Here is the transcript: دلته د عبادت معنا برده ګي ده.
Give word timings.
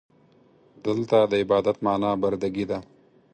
دلته 0.85 1.17
د 1.31 1.33
عبادت 1.41 1.77
معنا 1.85 2.11
برده 2.21 2.49
ګي 2.55 2.65
ده. 2.71 2.79